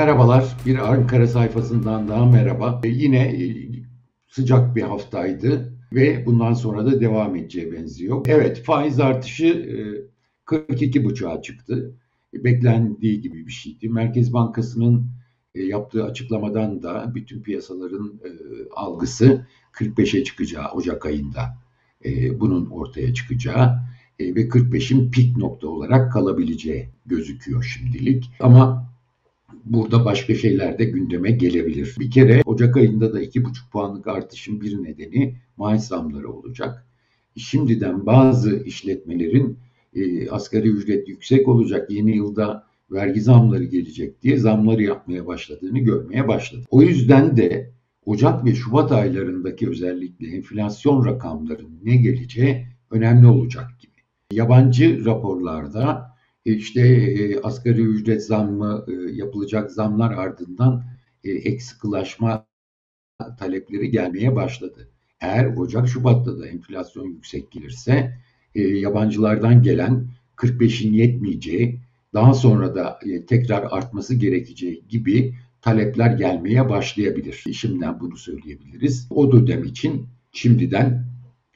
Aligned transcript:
Merhabalar, 0.00 0.56
bir 0.66 0.92
Ankara 0.92 1.26
sayfasından 1.26 2.08
daha 2.08 2.26
merhaba. 2.26 2.80
Yine 2.84 3.18
e, 3.18 3.66
sıcak 4.28 4.76
bir 4.76 4.82
haftaydı 4.82 5.72
ve 5.92 6.26
bundan 6.26 6.52
sonra 6.52 6.86
da 6.86 7.00
devam 7.00 7.36
edeceğe 7.36 7.72
benziyor. 7.72 8.26
Evet, 8.28 8.62
faiz 8.64 9.00
artışı 9.00 9.46
42,5'a 10.46 11.38
e, 11.38 11.42
çıktı. 11.42 11.94
Beklendiği 12.34 13.20
gibi 13.20 13.46
bir 13.46 13.52
şeydi. 13.52 13.88
Merkez 13.88 14.32
Bankası'nın 14.32 15.06
e, 15.54 15.62
yaptığı 15.62 16.04
açıklamadan 16.04 16.82
da 16.82 17.12
bütün 17.14 17.42
piyasaların 17.42 18.20
algısı 18.76 19.46
45'e 19.72 20.24
çıkacağı 20.24 20.70
Ocak 20.70 21.06
ayında 21.06 21.56
bunun 22.40 22.66
ortaya 22.66 23.14
çıkacağı 23.14 23.80
ve 24.20 24.48
45'in 24.48 25.10
pik 25.10 25.36
nokta 25.36 25.68
olarak 25.68 26.12
kalabileceği 26.12 26.88
gözüküyor 27.06 27.62
şimdilik. 27.62 28.30
Ama 28.40 28.89
burada 29.64 30.04
başka 30.04 30.34
şeyler 30.34 30.78
de 30.78 30.84
gündeme 30.84 31.30
gelebilir. 31.30 31.96
Bir 32.00 32.10
kere 32.10 32.42
Ocak 32.46 32.76
ayında 32.76 33.12
da 33.12 33.22
2,5 33.22 33.70
puanlık 33.72 34.06
artışın 34.06 34.60
bir 34.60 34.82
nedeni 34.82 35.36
maaş 35.56 35.80
zamları 35.80 36.32
olacak. 36.32 36.86
Şimdiden 37.36 38.06
bazı 38.06 38.62
işletmelerin 38.64 39.58
e, 39.94 40.30
asgari 40.30 40.68
ücret 40.68 41.08
yüksek 41.08 41.48
olacak, 41.48 41.90
yeni 41.90 42.16
yılda 42.16 42.66
vergi 42.90 43.20
zamları 43.20 43.64
gelecek 43.64 44.22
diye 44.22 44.36
zamları 44.36 44.82
yapmaya 44.82 45.26
başladığını 45.26 45.78
görmeye 45.78 46.28
başladı. 46.28 46.64
O 46.70 46.82
yüzden 46.82 47.36
de 47.36 47.70
Ocak 48.06 48.44
ve 48.44 48.54
Şubat 48.54 48.92
aylarındaki 48.92 49.68
özellikle 49.68 50.26
enflasyon 50.36 51.04
rakamlarının 51.04 51.80
ne 51.84 51.96
geleceği 51.96 52.66
önemli 52.90 53.26
olacak 53.26 53.70
gibi. 53.80 53.90
Yabancı 54.32 55.04
raporlarda 55.04 56.09
işte 56.44 56.80
e, 56.80 57.40
asgari 57.40 57.82
ücret 57.82 58.24
zammı 58.24 58.86
e, 58.88 58.92
yapılacak 59.12 59.70
zamlar 59.70 60.12
ardından 60.12 60.84
e, 61.24 61.30
ek 61.30 61.58
talepleri 63.38 63.90
gelmeye 63.90 64.36
başladı. 64.36 64.88
Eğer 65.20 65.56
Ocak 65.56 65.88
Şubat'ta 65.88 66.38
da 66.38 66.46
enflasyon 66.46 67.06
yüksek 67.06 67.50
gelirse 67.50 68.16
e, 68.54 68.62
yabancılardan 68.62 69.62
gelen 69.62 70.06
45'in 70.36 70.92
yetmeyeceği 70.92 71.80
daha 72.14 72.34
sonra 72.34 72.74
da 72.74 72.98
e, 73.06 73.26
tekrar 73.26 73.66
artması 73.70 74.14
gerekeceği 74.14 74.84
gibi 74.88 75.34
talepler 75.62 76.10
gelmeye 76.10 76.68
başlayabilir. 76.68 77.44
Şimdiden 77.52 78.00
bunu 78.00 78.16
söyleyebiliriz. 78.16 79.06
O 79.10 79.32
dönem 79.32 79.64
için 79.64 80.06
şimdiden 80.32 81.04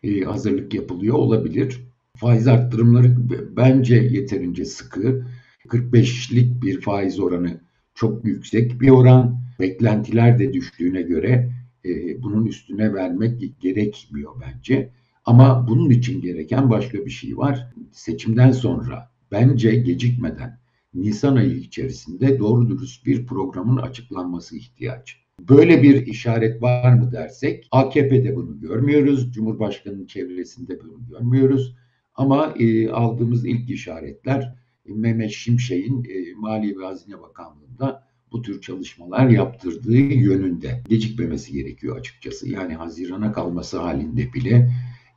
e, 0.02 0.20
hazırlık 0.20 0.74
yapılıyor 0.74 1.14
olabilir. 1.14 1.80
Faiz 2.16 2.48
arttırımları 2.48 3.16
bence 3.56 3.96
yeterince 3.96 4.64
sıkı. 4.64 5.26
45'lik 5.68 6.62
bir 6.62 6.80
faiz 6.80 7.20
oranı 7.20 7.60
çok 7.94 8.24
yüksek 8.24 8.80
bir 8.80 8.90
oran. 8.90 9.40
Beklentiler 9.60 10.38
de 10.38 10.52
düştüğüne 10.52 11.02
göre 11.02 11.52
e, 11.84 12.22
bunun 12.22 12.46
üstüne 12.46 12.94
vermek 12.94 13.60
gerekmiyor 13.60 14.32
bence. 14.40 14.90
Ama 15.24 15.68
bunun 15.68 15.90
için 15.90 16.20
gereken 16.20 16.70
başka 16.70 16.98
bir 17.06 17.10
şey 17.10 17.36
var. 17.36 17.68
Seçimden 17.92 18.52
sonra 18.52 19.10
bence 19.32 19.74
gecikmeden 19.74 20.58
Nisan 20.94 21.36
ayı 21.36 21.56
içerisinde 21.56 22.38
doğru 22.38 22.68
dürüst 22.68 23.06
bir 23.06 23.26
programın 23.26 23.76
açıklanması 23.76 24.56
ihtiyaç. 24.56 25.24
Böyle 25.40 25.83
bir 25.83 26.06
işaret 26.06 26.62
var 26.62 26.94
mı 26.94 27.12
dersek 27.12 27.68
AKP'de 27.70 28.36
bunu 28.36 28.60
görmüyoruz. 28.60 29.33
Cumhurbaşkanının 29.33 30.06
çevresinde 30.06 30.80
bunu 30.80 31.06
görmüyoruz. 31.10 31.77
Ama 32.14 32.55
e, 32.58 32.91
aldığımız 32.91 33.47
ilk 33.47 33.70
işaretler 33.70 34.55
Mehmet 34.86 35.30
Şimşek'in 35.30 36.05
e, 36.05 36.35
Mali 36.36 36.79
ve 36.79 36.85
Hazine 36.85 37.20
Bakanlığı'nda 37.20 38.05
bu 38.33 38.42
tür 38.42 38.61
çalışmalar 38.61 39.29
yaptırdığı 39.29 39.97
yönünde 39.97 40.83
gecikmemesi 40.89 41.52
gerekiyor 41.52 41.97
açıkçası. 41.97 42.48
Yani 42.48 42.75
Haziran'a 42.75 43.33
kalması 43.33 43.79
halinde 43.79 44.33
bile 44.33 44.73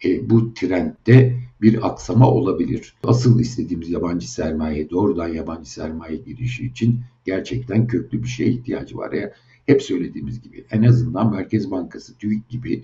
e, 0.05 0.29
bu 0.29 0.53
trendde 0.53 1.39
bir 1.61 1.87
aksama 1.87 2.31
olabilir. 2.31 2.93
Asıl 3.03 3.39
istediğimiz 3.39 3.89
yabancı 3.89 4.31
sermaye, 4.31 4.89
doğrudan 4.89 5.27
yabancı 5.27 5.71
sermaye 5.71 6.17
girişi 6.17 6.65
için 6.65 6.99
gerçekten 7.25 7.87
köklü 7.87 8.23
bir 8.23 8.27
şeye 8.27 8.49
ihtiyacı 8.49 8.97
var. 8.97 9.11
Ya, 9.11 9.33
hep 9.65 9.81
söylediğimiz 9.81 10.41
gibi 10.41 10.65
en 10.71 10.83
azından 10.83 11.31
Merkez 11.31 11.71
Bankası, 11.71 12.17
TÜİK 12.17 12.49
gibi 12.49 12.83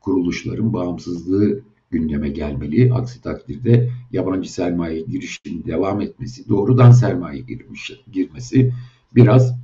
kuruluşların 0.00 0.72
bağımsızlığı 0.72 1.62
gündeme 1.92 2.28
gelmeli. 2.28 2.92
Aksi 2.92 3.22
takdirde 3.22 3.90
yabancı 4.12 4.52
sermaye 4.52 5.00
girişinin 5.00 5.64
devam 5.64 6.00
etmesi, 6.00 6.48
doğrudan 6.48 6.90
sermaye 6.90 7.40
girmiş, 7.40 7.92
girmesi 8.12 8.72
biraz 9.14 9.54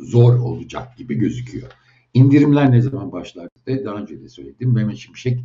zor 0.00 0.34
olacak 0.34 0.96
gibi 0.96 1.14
gözüküyor. 1.14 1.68
İndirimler 2.14 2.72
ne 2.72 2.80
zaman 2.80 3.12
başlar? 3.12 3.48
Daha 3.66 3.96
önce 3.96 4.22
de 4.22 4.28
söyledim. 4.28 4.72
Mehmet 4.72 4.96
Şimşek 4.96 5.40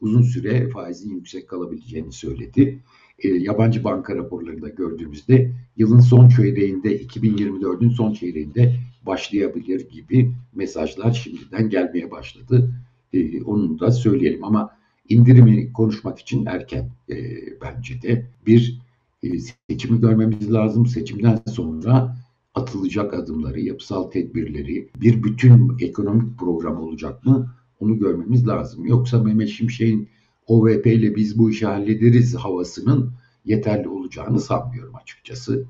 uzun 0.00 0.22
süre 0.22 0.68
faizin 0.68 1.14
yüksek 1.14 1.48
kalabileceğini 1.48 2.12
söyledi. 2.12 2.82
E, 3.18 3.28
yabancı 3.28 3.84
banka 3.84 4.16
raporlarında 4.16 4.68
gördüğümüzde 4.68 5.52
yılın 5.76 6.00
son 6.00 6.28
çeyreğinde 6.28 7.02
2024'ün 7.02 7.90
son 7.90 8.12
çeyreğinde 8.12 8.76
başlayabilir 9.02 9.90
gibi 9.90 10.32
mesajlar 10.54 11.12
şimdiden 11.12 11.70
gelmeye 11.70 12.10
başladı. 12.10 12.70
E, 13.12 13.42
onu 13.42 13.80
da 13.80 13.90
söyleyelim 13.90 14.44
ama 14.44 14.70
indirimi 15.08 15.72
konuşmak 15.72 16.18
için 16.18 16.46
erken 16.46 16.90
e, 17.10 17.16
bence 17.60 18.02
de. 18.02 18.26
Bir 18.46 18.80
e, 19.22 19.28
seçimi 19.70 20.00
görmemiz 20.00 20.52
lazım. 20.52 20.86
Seçimden 20.86 21.40
sonra 21.46 22.16
atılacak 22.54 23.14
adımları, 23.14 23.60
yapısal 23.60 24.10
tedbirleri, 24.10 24.88
bir 25.00 25.22
bütün 25.22 25.76
ekonomik 25.80 26.38
program 26.38 26.80
olacak 26.82 27.26
mı? 27.26 27.54
Onu 27.80 27.98
görmemiz 27.98 28.46
lazım. 28.48 28.86
Yoksa 28.86 29.22
Mehmet 29.22 29.48
Şimşek'in 29.48 30.08
OVP 30.46 30.86
ile 30.86 31.16
biz 31.16 31.38
bu 31.38 31.50
işi 31.50 31.66
hallederiz 31.66 32.34
havasının 32.34 33.12
yeterli 33.44 33.88
olacağını 33.88 34.40
sanmıyorum 34.40 34.94
açıkçası. 34.94 35.64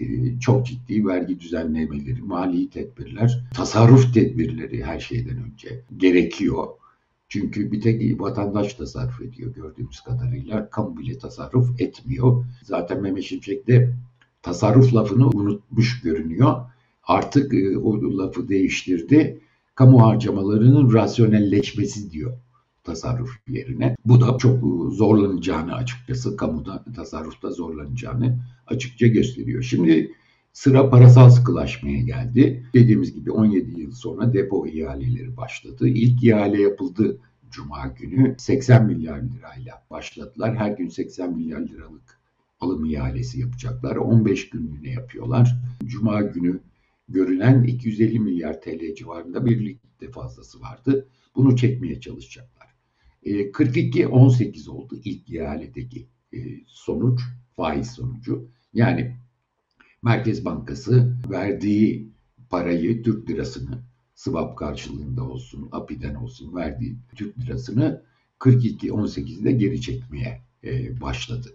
Ee, 0.00 0.40
çok 0.40 0.66
ciddi 0.66 1.06
vergi 1.06 1.40
düzenlemeleri, 1.40 2.22
mali 2.22 2.70
tedbirler, 2.70 3.44
tasarruf 3.54 4.14
tedbirleri 4.14 4.84
her 4.84 5.00
şeyden 5.00 5.36
önce 5.36 5.80
gerekiyor. 5.96 6.66
Çünkü 7.28 7.72
bir 7.72 7.80
tek 7.80 8.20
vatandaş 8.20 8.74
tasarruf 8.74 9.20
ediyor 9.20 9.54
gördüğümüz 9.54 10.00
kadarıyla. 10.00 10.70
Kamu 10.70 10.98
bile 10.98 11.18
tasarruf 11.18 11.80
etmiyor. 11.80 12.44
Zaten 12.62 13.02
Mehmet 13.02 13.24
Şimşek 13.24 13.66
de 13.66 13.92
tasarruf 14.42 14.94
lafını 14.94 15.28
unutmuş 15.28 16.00
görünüyor. 16.00 16.56
Artık 17.04 17.54
e, 17.54 17.78
o 17.78 18.18
lafı 18.18 18.48
değiştirdi. 18.48 19.40
Kamu 19.74 20.02
harcamalarının 20.02 20.92
rasyonelleşmesi 20.92 22.10
diyor 22.10 22.38
tasarruf 22.84 23.30
yerine. 23.48 23.96
Bu 24.04 24.20
da 24.20 24.38
çok 24.38 24.60
zorlanacağını 24.92 25.74
açıkçası 25.74 26.36
kamuda 26.36 26.84
tasarrufta 26.96 27.50
zorlanacağını 27.50 28.38
açıkça 28.66 29.06
gösteriyor. 29.06 29.62
Şimdi 29.62 30.12
sıra 30.56 30.90
parasal 30.90 31.30
sıkılaşmaya 31.30 32.00
geldi. 32.00 32.66
Dediğimiz 32.74 33.14
gibi 33.14 33.30
17 33.30 33.80
yıl 33.80 33.92
sonra 33.92 34.32
depo 34.32 34.66
ihaleleri 34.66 35.36
başladı. 35.36 35.88
İlk 35.88 36.24
ihale 36.24 36.62
yapıldı 36.62 37.18
Cuma 37.50 37.86
günü 37.86 38.34
80 38.38 38.86
milyar 38.86 39.22
lirayla 39.22 39.86
başladılar. 39.90 40.56
Her 40.56 40.70
gün 40.70 40.88
80 40.88 41.36
milyar 41.36 41.60
liralık 41.60 42.20
alım 42.60 42.84
ihalesi 42.84 43.40
yapacaklar. 43.40 43.96
15 43.96 44.50
günlüğüne 44.50 44.90
yapıyorlar. 44.90 45.56
Cuma 45.84 46.22
günü 46.22 46.60
görünen 47.08 47.62
250 47.62 48.20
milyar 48.20 48.60
TL 48.60 48.94
civarında 48.94 49.46
bir 49.46 49.60
likidite 49.60 50.10
fazlası 50.10 50.60
vardı. 50.60 51.08
Bunu 51.36 51.56
çekmeye 51.56 52.00
çalışacaklar. 52.00 52.74
42-18 53.24 54.68
e, 54.68 54.70
oldu 54.70 55.00
ilk 55.04 55.30
ihaledeki 55.30 56.06
e, 56.32 56.38
sonuç, 56.66 57.20
faiz 57.56 57.90
sonucu. 57.90 58.48
Yani 58.74 59.16
Merkez 60.06 60.44
Bankası 60.44 61.16
verdiği 61.30 62.12
parayı, 62.50 63.02
Türk 63.02 63.30
lirasını 63.30 63.78
swap 64.14 64.58
karşılığında 64.58 65.24
olsun, 65.24 65.68
API'den 65.72 66.14
olsun 66.14 66.54
verdiği 66.54 66.96
Türk 67.16 67.38
lirasını 67.38 68.02
42-18'de 68.40 69.52
geri 69.52 69.80
çekmeye 69.80 70.42
e, 70.64 71.00
başladı. 71.00 71.48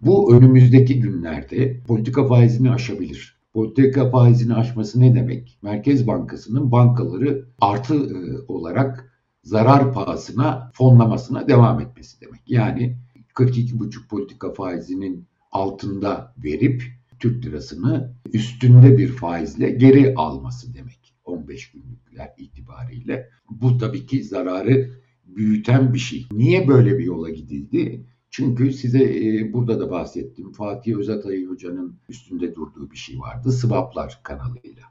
Bu 0.00 0.34
önümüzdeki 0.34 1.00
günlerde 1.00 1.80
politika 1.80 2.26
faizini 2.26 2.70
aşabilir. 2.70 3.36
Politika 3.52 4.10
faizini 4.10 4.54
aşması 4.54 5.00
ne 5.00 5.14
demek? 5.14 5.58
Merkez 5.62 6.06
Bankası'nın 6.06 6.72
bankaları 6.72 7.46
artı 7.60 7.94
e, 7.94 8.38
olarak 8.48 9.12
zarar 9.42 9.92
pahasına 9.92 10.70
fonlamasına 10.74 11.48
devam 11.48 11.80
etmesi 11.80 12.20
demek. 12.20 12.40
Yani 12.46 12.96
42,5 13.34 14.08
politika 14.08 14.52
faizinin 14.52 15.26
altında 15.50 16.34
verip 16.44 17.01
Türk 17.22 17.44
lirasını 17.44 18.14
üstünde 18.32 18.98
bir 18.98 19.08
faizle 19.08 19.70
geri 19.70 20.14
alması 20.14 20.74
demek 20.74 21.14
15 21.24 21.70
günlükler 21.70 22.34
itibariyle. 22.38 23.28
Bu 23.50 23.78
tabii 23.78 24.06
ki 24.06 24.24
zararı 24.24 24.90
büyüten 25.24 25.94
bir 25.94 25.98
şey. 25.98 26.26
Niye 26.32 26.68
böyle 26.68 26.98
bir 26.98 27.04
yola 27.04 27.30
gidildi? 27.30 28.06
Çünkü 28.30 28.72
size 28.72 29.04
e, 29.04 29.52
burada 29.52 29.80
da 29.80 29.90
bahsettim. 29.90 30.52
Fatih 30.52 30.96
Özatay 30.96 31.44
Hoca'nın 31.44 31.96
üstünde 32.08 32.54
durduğu 32.54 32.90
bir 32.90 32.96
şey 32.96 33.18
vardı. 33.18 33.52
Swaplar 33.52 34.20
kanalıyla. 34.22 34.82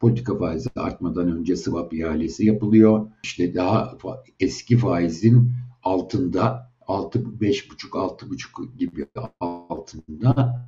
politika 0.00 0.38
faizi 0.38 0.68
artmadan 0.76 1.38
önce 1.38 1.56
swap 1.56 1.92
ihalesi 1.94 2.46
yapılıyor. 2.46 3.06
İşte 3.22 3.54
daha 3.54 3.96
eski 4.40 4.78
faizin 4.78 5.52
altında 5.82 6.70
6 6.86 7.18
5,5 7.18 7.88
6,5 7.90 8.76
gibi 8.76 9.06
altında 9.40 10.60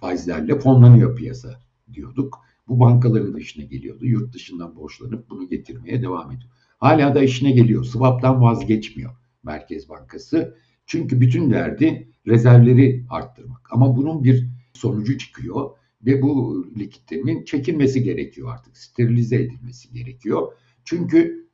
faizlerle 0.00 0.58
fonlanıyor 0.58 1.16
piyasa 1.16 1.60
diyorduk. 1.92 2.38
Bu 2.68 2.80
bankaların 2.80 3.34
da 3.34 3.38
işine 3.38 3.64
geliyordu. 3.64 4.06
Yurt 4.06 4.34
dışından 4.34 4.76
borçlanıp 4.76 5.30
bunu 5.30 5.48
getirmeye 5.48 6.02
devam 6.02 6.32
ediyor. 6.32 6.50
Hala 6.78 7.14
da 7.14 7.22
işine 7.22 7.52
geliyor. 7.52 7.84
Swap'tan 7.84 8.42
vazgeçmiyor 8.42 9.10
Merkez 9.42 9.88
Bankası. 9.88 10.56
Çünkü 10.86 11.20
bütün 11.20 11.50
derdi 11.50 12.08
rezervleri 12.26 13.04
arttırmak. 13.10 13.68
Ama 13.72 13.96
bunun 13.96 14.24
bir 14.24 14.46
sonucu 14.72 15.18
çıkıyor 15.18 15.70
ve 16.02 16.22
bu 16.22 16.64
likiditenin 16.78 17.44
çekilmesi 17.44 18.02
gerekiyor 18.02 18.52
artık. 18.54 18.76
Sterilize 18.76 19.36
edilmesi 19.36 19.92
gerekiyor. 19.92 20.52
Çünkü 20.84 21.48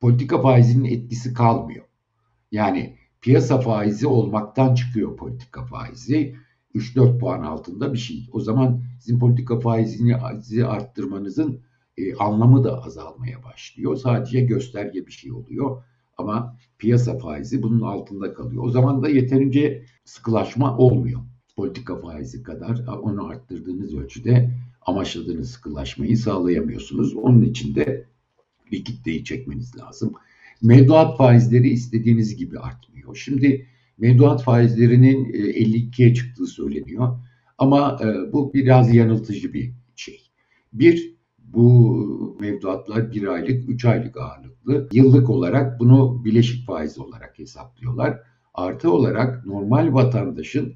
politika 0.00 0.42
faizinin 0.42 0.84
etkisi 0.84 1.34
kalmıyor. 1.34 1.84
Yani 2.52 2.96
piyasa 3.20 3.60
faizi 3.60 4.06
olmaktan 4.06 4.74
çıkıyor 4.74 5.16
politika 5.16 5.64
faizi. 5.64 6.36
3-4 6.78 7.18
puan 7.18 7.42
altında 7.42 7.92
bir 7.92 7.98
şey. 7.98 8.28
O 8.32 8.40
zaman 8.40 8.82
sizin 9.00 9.18
politika 9.18 9.60
faizini 9.60 10.16
arttırmanızın 10.66 11.60
e, 11.98 12.14
anlamı 12.14 12.64
da 12.64 12.82
azalmaya 12.82 13.44
başlıyor. 13.44 13.96
Sadece 13.96 14.40
gösterge 14.40 15.06
bir 15.06 15.12
şey 15.12 15.32
oluyor. 15.32 15.82
Ama 16.18 16.56
piyasa 16.78 17.18
faizi 17.18 17.62
bunun 17.62 17.80
altında 17.80 18.34
kalıyor. 18.34 18.64
O 18.64 18.70
zaman 18.70 19.02
da 19.02 19.08
yeterince 19.08 19.84
sıkılaşma 20.04 20.76
olmuyor. 20.76 21.20
Politika 21.56 21.96
faizi 21.96 22.42
kadar 22.42 22.86
onu 23.02 23.26
arttırdığınız 23.26 23.94
ölçüde 23.94 24.50
amaçladığınız 24.82 25.50
sıkılaşmayı 25.50 26.18
sağlayamıyorsunuz. 26.18 27.14
Onun 27.14 27.42
için 27.42 27.74
de 27.74 28.06
likiditeyi 28.72 29.24
çekmeniz 29.24 29.76
lazım. 29.76 30.12
Mevduat 30.62 31.16
faizleri 31.16 31.68
istediğiniz 31.68 32.36
gibi 32.36 32.58
artmıyor. 32.58 33.16
Şimdi 33.16 33.66
mevduat 33.98 34.42
faizlerinin 34.42 35.24
52'ye 35.24 36.10
e, 36.10 36.14
çıktığı 36.14 36.46
söyleniyor. 36.46 37.18
Ama 37.58 37.98
e, 38.02 38.32
bu 38.32 38.54
biraz 38.54 38.94
yanıltıcı 38.94 39.52
bir 39.52 39.72
şey. 39.96 40.20
Bir, 40.72 41.16
bu 41.38 42.36
mevduatlar 42.40 43.12
bir 43.12 43.26
aylık, 43.26 43.70
üç 43.70 43.84
aylık 43.84 44.16
ağırlıklı. 44.16 44.88
Yıllık 44.92 45.30
olarak 45.30 45.80
bunu 45.80 46.24
bileşik 46.24 46.66
faiz 46.66 46.98
olarak 46.98 47.38
hesaplıyorlar. 47.38 48.20
Artı 48.54 48.92
olarak 48.92 49.46
normal 49.46 49.94
vatandaşın 49.94 50.74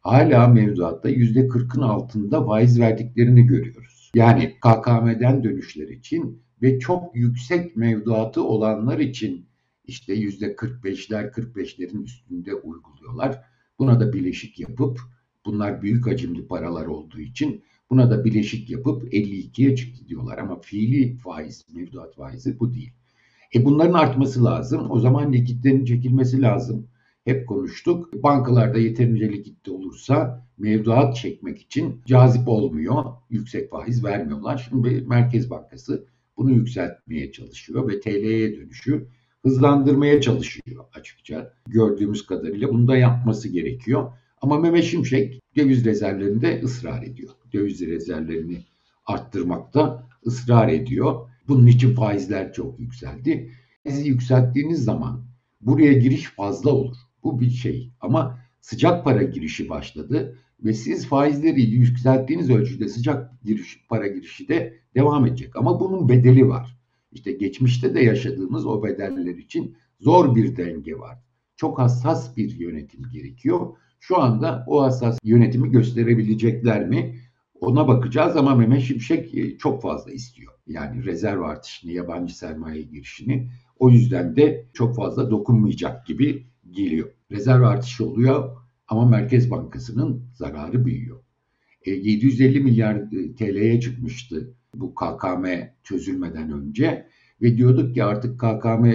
hala 0.00 0.48
mevduatta 0.48 1.08
yüzde 1.08 1.48
kırkın 1.48 1.82
altında 1.82 2.46
faiz 2.46 2.80
verdiklerini 2.80 3.46
görüyoruz. 3.46 4.10
Yani 4.14 4.54
KKM'den 4.60 5.44
dönüşler 5.44 5.88
için 5.88 6.42
ve 6.62 6.78
çok 6.78 7.16
yüksek 7.16 7.76
mevduatı 7.76 8.44
olanlar 8.44 8.98
için 8.98 9.46
işte 9.84 10.14
yüzde 10.14 10.54
45'ler 10.54 11.30
45'lerin 11.30 12.04
üstünde 12.04 12.54
uyguluyorlar. 12.54 13.44
Buna 13.78 14.00
da 14.00 14.12
bileşik 14.12 14.60
yapıp 14.60 15.00
bunlar 15.46 15.82
büyük 15.82 16.06
hacimli 16.06 16.46
paralar 16.46 16.86
olduğu 16.86 17.20
için 17.20 17.64
buna 17.90 18.10
da 18.10 18.24
bileşik 18.24 18.70
yapıp 18.70 19.14
52'ye 19.14 19.76
çıktı 19.76 20.08
diyorlar 20.08 20.38
ama 20.38 20.60
fiili 20.60 21.16
faiz, 21.16 21.64
mevduat 21.74 22.16
faizi 22.16 22.60
bu 22.60 22.74
değil. 22.74 22.92
E 23.54 23.64
bunların 23.64 23.92
artması 23.92 24.44
lazım. 24.44 24.90
O 24.90 25.00
zaman 25.00 25.32
likitlerin 25.32 25.84
çekilmesi 25.84 26.42
lazım. 26.42 26.88
Hep 27.24 27.48
konuştuk. 27.48 28.22
Bankalarda 28.22 28.78
yeterince 28.78 29.32
likitte 29.32 29.70
olursa 29.70 30.46
mevduat 30.58 31.16
çekmek 31.16 31.58
için 31.58 32.02
cazip 32.06 32.48
olmuyor. 32.48 33.04
Yüksek 33.30 33.70
faiz 33.70 34.04
vermiyorlar. 34.04 34.66
Şimdi 34.68 35.04
Merkez 35.06 35.50
Bankası 35.50 36.06
bunu 36.36 36.50
yükseltmeye 36.50 37.32
çalışıyor 37.32 37.88
ve 37.88 38.00
TL'ye 38.00 38.56
dönüşü 38.56 39.08
hızlandırmaya 39.44 40.20
çalışıyor 40.20 40.84
açıkça. 40.94 41.52
Gördüğümüz 41.66 42.26
kadarıyla 42.26 42.68
bunu 42.68 42.88
da 42.88 42.96
yapması 42.96 43.48
gerekiyor. 43.48 44.12
Ama 44.40 44.58
Mehmet 44.58 44.84
Şimşek 44.84 45.40
döviz 45.56 45.84
rezervlerinde 45.84 46.60
ısrar 46.64 47.02
ediyor. 47.02 47.32
Döviz 47.52 47.80
rezervlerini 47.80 48.64
arttırmakta 49.06 50.06
ısrar 50.26 50.68
ediyor. 50.68 51.28
Bunun 51.48 51.66
için 51.66 51.94
faizler 51.94 52.52
çok 52.52 52.80
yükseldi. 52.80 53.50
Siz 53.86 54.06
yükselttiğiniz 54.06 54.84
zaman 54.84 55.24
buraya 55.60 55.92
giriş 55.92 56.24
fazla 56.24 56.70
olur. 56.70 56.96
Bu 57.24 57.40
bir 57.40 57.50
şey. 57.50 57.90
Ama 58.00 58.38
sıcak 58.60 59.04
para 59.04 59.22
girişi 59.22 59.68
başladı 59.68 60.38
ve 60.64 60.72
siz 60.72 61.06
faizleri 61.06 61.62
yükselttiğiniz 61.62 62.50
ölçüde 62.50 62.88
sıcak 62.88 63.42
giriş, 63.42 63.86
para 63.88 64.06
girişi 64.06 64.48
de 64.48 64.78
devam 64.94 65.26
edecek. 65.26 65.56
Ama 65.56 65.80
bunun 65.80 66.08
bedeli 66.08 66.48
var. 66.48 66.73
İşte 67.14 67.32
geçmişte 67.32 67.94
de 67.94 68.00
yaşadığımız 68.00 68.66
o 68.66 68.84
bedeller 68.84 69.34
için 69.34 69.76
zor 70.00 70.36
bir 70.36 70.56
denge 70.56 70.98
var. 70.98 71.18
Çok 71.56 71.78
hassas 71.78 72.36
bir 72.36 72.58
yönetim 72.58 73.02
gerekiyor. 73.12 73.76
Şu 74.00 74.20
anda 74.20 74.64
o 74.68 74.82
hassas 74.82 75.18
yönetimi 75.24 75.70
gösterebilecekler 75.70 76.88
mi? 76.88 77.20
Ona 77.60 77.88
bakacağız 77.88 78.36
ama 78.36 78.54
Mehmet 78.54 78.82
Şimşek 78.82 79.34
e, 79.34 79.58
çok 79.58 79.82
fazla 79.82 80.12
istiyor. 80.12 80.52
Yani 80.66 81.04
rezerv 81.04 81.40
artışını, 81.40 81.92
yabancı 81.92 82.38
sermaye 82.38 82.82
girişini. 82.82 83.50
O 83.78 83.90
yüzden 83.90 84.36
de 84.36 84.66
çok 84.72 84.96
fazla 84.96 85.30
dokunmayacak 85.30 86.06
gibi 86.06 86.46
geliyor. 86.70 87.08
Rezerv 87.30 87.62
artışı 87.62 88.06
oluyor 88.06 88.56
ama 88.88 89.08
Merkez 89.08 89.50
Bankası'nın 89.50 90.24
zararı 90.34 90.86
büyüyor. 90.86 91.20
E, 91.82 91.90
750 91.90 92.60
milyar 92.60 92.96
e, 92.96 93.34
TL'ye 93.34 93.80
çıkmıştı 93.80 94.54
bu 94.80 94.94
KKM 94.94 95.46
çözülmeden 95.82 96.52
önce 96.52 97.08
ve 97.42 97.56
diyorduk 97.56 97.94
ki 97.94 98.04
artık 98.04 98.40
KKM 98.40 98.86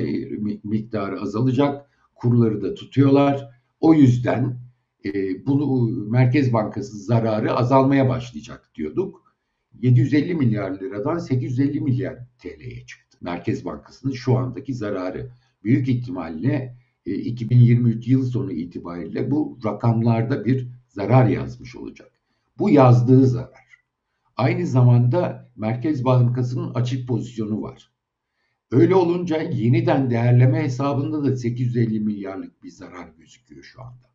miktarı 0.63 1.21
azalacak, 1.21 1.89
kurları 2.15 2.61
da 2.61 2.73
tutuyorlar. 2.73 3.49
O 3.79 3.93
yüzden 3.93 4.59
e, 5.05 5.11
bunu 5.45 5.89
Merkez 6.09 6.53
Bankası 6.53 6.97
zararı 6.97 7.53
azalmaya 7.53 8.09
başlayacak 8.09 8.71
diyorduk. 8.75 9.35
750 9.81 10.35
milyar 10.35 10.79
liradan 10.79 11.17
850 11.17 11.81
milyar 11.81 12.17
TL'ye 12.37 12.85
çıktı. 12.85 13.17
Merkez 13.21 13.65
Bankası'nın 13.65 14.13
şu 14.13 14.37
andaki 14.37 14.73
zararı 14.73 15.31
büyük 15.63 15.89
ihtimalle 15.89 16.75
e, 17.05 17.13
2023 17.13 18.07
yıl 18.07 18.25
sonu 18.25 18.51
itibariyle 18.51 19.31
bu 19.31 19.59
rakamlarda 19.65 20.45
bir 20.45 20.67
zarar 20.87 21.27
yazmış 21.27 21.75
olacak. 21.75 22.11
Bu 22.59 22.69
yazdığı 22.69 23.27
zarar. 23.27 23.69
Aynı 24.37 24.67
zamanda 24.67 25.48
Merkez 25.59 26.05
Bankası'nın 26.05 26.73
açık 26.73 27.07
pozisyonu 27.07 27.61
var. 27.61 27.91
Öyle 28.71 28.95
olunca 28.95 29.41
yeniden 29.41 30.09
değerleme 30.09 30.63
hesabında 30.63 31.23
da 31.23 31.35
850 31.35 31.99
milyarlık 31.99 32.63
bir 32.63 32.69
zarar 32.69 33.09
gözüküyor 33.17 33.63
şu 33.63 33.81
anda. 33.81 34.09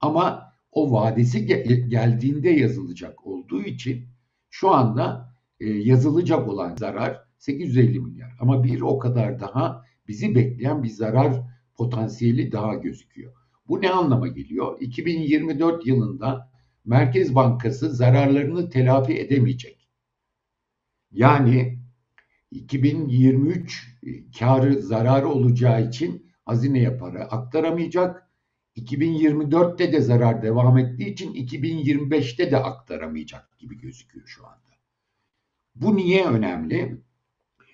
Ama 0.00 0.52
o 0.72 0.92
vadesi 0.92 1.46
geldiğinde 1.88 2.50
yazılacak 2.50 3.26
olduğu 3.26 3.62
için 3.62 4.06
şu 4.50 4.70
anda 4.70 5.34
e, 5.60 5.70
yazılacak 5.70 6.48
olan 6.48 6.76
zarar 6.76 7.20
850 7.38 8.00
milyar. 8.00 8.36
Ama 8.40 8.64
bir 8.64 8.80
o 8.80 8.98
kadar 8.98 9.40
daha 9.40 9.84
bizi 10.08 10.34
bekleyen 10.34 10.82
bir 10.82 10.88
zarar 10.88 11.42
potansiyeli 11.74 12.52
daha 12.52 12.74
gözüküyor. 12.74 13.32
Bu 13.68 13.82
ne 13.82 13.90
anlama 13.90 14.28
geliyor? 14.28 14.76
2024 14.80 15.86
yılında 15.86 16.50
Merkez 16.84 17.34
Bankası 17.34 17.90
zararlarını 17.90 18.70
telafi 18.70 19.18
edemeyecek. 19.18 19.83
Yani 21.14 21.78
2023 22.50 23.98
e, 24.02 24.30
karı 24.38 24.82
zararı 24.82 25.28
olacağı 25.28 25.88
için 25.88 26.32
hazineye 26.44 26.96
para 26.96 27.24
aktaramayacak. 27.24 28.30
2024'te 28.76 29.92
de 29.92 30.00
zarar 30.00 30.42
devam 30.42 30.78
ettiği 30.78 31.12
için 31.12 31.34
2025'te 31.34 32.50
de 32.50 32.56
aktaramayacak 32.56 33.58
gibi 33.58 33.80
gözüküyor 33.80 34.26
şu 34.26 34.46
anda. 34.46 34.58
Bu 35.74 35.96
niye 35.96 36.26
önemli? 36.26 36.96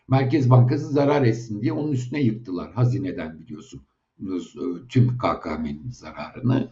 Merkez 0.09 0.51
Bankası 0.51 0.89
zarar 0.89 1.23
etsin 1.23 1.63
diye 1.63 1.73
onun 1.73 1.93
üstüne 1.93 2.21
yıktılar 2.21 2.73
hazineden 2.73 3.39
biliyorsunuz 3.41 4.57
e, 4.57 4.89
tüm 4.89 5.19
KKM'nin 5.19 5.91
zararını. 5.91 6.71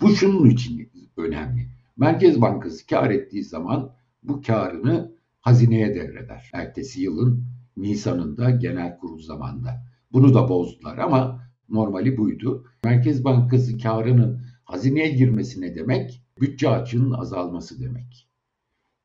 Bu 0.00 0.16
şunun 0.16 0.50
için 0.50 0.90
önemli. 1.16 1.68
Merkez 1.96 2.40
Bankası 2.40 2.86
kar 2.86 3.10
ettiği 3.10 3.44
zaman 3.44 3.92
bu 4.22 4.42
karını 4.42 5.17
hazineye 5.48 5.94
devreder. 5.94 6.50
Ertesi 6.52 7.02
yılın 7.02 7.44
Nisan'ında 7.76 8.50
genel 8.50 8.98
kurul 8.98 9.22
zamanında. 9.22 9.84
Bunu 10.12 10.34
da 10.34 10.48
bozdular 10.48 10.98
ama 10.98 11.42
normali 11.68 12.16
buydu. 12.16 12.64
Merkez 12.84 13.24
Bankası 13.24 13.78
karının 13.78 14.42
hazineye 14.64 15.08
girmesi 15.08 15.60
ne 15.60 15.74
demek? 15.74 16.22
Bütçe 16.40 16.68
açığının 16.68 17.12
azalması 17.12 17.80
demek. 17.80 18.28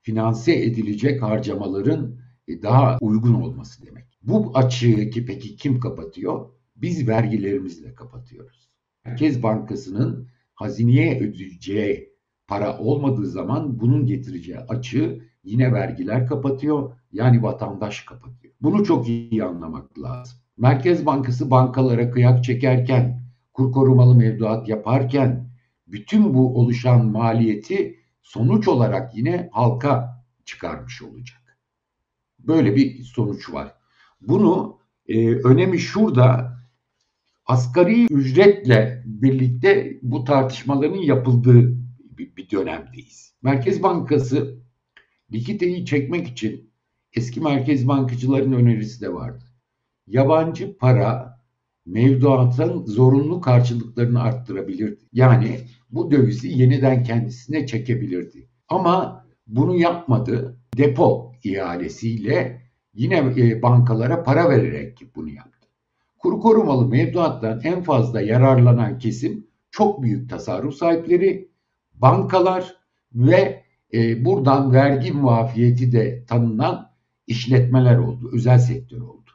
Finanse 0.01 0.63
edilecek 0.63 1.21
harcamaların 1.21 2.19
e, 2.47 2.61
daha 2.61 2.97
uygun 3.01 3.33
olması 3.33 3.85
demek. 3.85 4.05
Bu 4.21 4.51
açığı 4.57 5.09
ki 5.09 5.25
peki 5.25 5.55
kim 5.55 5.79
kapatıyor? 5.79 6.49
Biz 6.75 7.07
vergilerimizle 7.07 7.95
kapatıyoruz. 7.95 8.69
Merkez 9.05 9.43
Bankası'nın 9.43 10.27
hazineye 10.53 11.19
ödeyeceği 11.19 12.13
para 12.47 12.79
olmadığı 12.79 13.27
zaman 13.27 13.79
bunun 13.79 14.05
getireceği 14.05 14.59
açığı 14.59 15.32
yine 15.43 15.73
vergiler 15.73 16.27
kapatıyor. 16.27 16.91
Yani 17.11 17.43
vatandaş 17.43 18.01
kapatıyor. 18.01 18.53
Bunu 18.61 18.83
çok 18.83 19.07
iyi 19.07 19.43
anlamak 19.43 19.99
lazım. 19.99 20.39
Merkez 20.57 21.05
Bankası 21.05 21.51
bankalara 21.51 22.11
kıyak 22.11 22.43
çekerken, 22.43 23.23
kur 23.53 23.71
korumalı 23.71 24.15
mevduat 24.15 24.69
yaparken 24.69 25.49
bütün 25.87 26.33
bu 26.33 26.59
oluşan 26.59 27.05
maliyeti 27.05 27.99
sonuç 28.21 28.67
olarak 28.67 29.15
yine 29.15 29.49
halka 29.51 30.23
çıkarmış 30.45 31.01
olacak. 31.01 31.57
Böyle 32.39 32.75
bir 32.75 33.03
sonuç 33.03 33.53
var. 33.53 33.75
Bunu 34.21 34.77
e, 35.07 35.35
önemi 35.35 35.79
şurada 35.79 36.57
asgari 37.45 38.05
ücretle 38.05 39.03
birlikte 39.05 39.99
bu 40.01 40.23
tartışmaların 40.23 41.01
yapıldığı 41.01 41.77
bir, 41.99 42.35
bir 42.35 42.49
dönemdeyiz. 42.49 43.33
Merkez 43.41 43.83
Bankası 43.83 44.62
likiteyi 45.33 45.85
çekmek 45.85 46.27
için 46.27 46.71
eski 47.13 47.41
merkez 47.41 47.87
bankacıların 47.87 48.53
önerisi 48.53 49.01
de 49.01 49.13
vardı. 49.13 49.45
Yabancı 50.07 50.77
para 50.77 51.39
mevduatın 51.85 52.85
zorunlu 52.85 53.41
karşılıklarını 53.41 54.21
arttırabilirdi. 54.21 55.03
Yani 55.13 55.59
bu 55.91 56.11
dövizi 56.11 56.47
yeniden 56.47 57.03
kendisine 57.03 57.67
çekebilirdi. 57.67 58.49
Ama 58.67 59.25
bunu 59.47 59.75
yapmadı. 59.75 60.57
Depo 60.77 61.31
ihalesiyle 61.43 62.61
yine 62.93 63.17
e, 63.37 63.61
bankalara 63.61 64.23
para 64.23 64.49
vererek 64.49 64.99
bunu 65.15 65.29
yaptı. 65.29 65.67
Kuru 66.17 66.39
korumalı 66.39 66.87
mevduattan 66.87 67.61
en 67.63 67.83
fazla 67.83 68.21
yararlanan 68.21 68.97
kesim 68.97 69.47
çok 69.71 70.01
büyük 70.01 70.29
tasarruf 70.29 70.75
sahipleri, 70.75 71.49
bankalar 71.93 72.75
ve 73.13 73.62
e, 73.93 74.25
buradan 74.25 74.73
vergi 74.73 75.11
muafiyeti 75.11 75.91
de 75.91 76.25
tanınan 76.25 76.91
işletmeler 77.27 77.97
oldu, 77.97 78.29
özel 78.33 78.59
sektör 78.59 79.01
oldu. 79.01 79.31